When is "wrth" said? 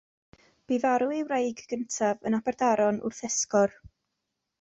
3.11-3.21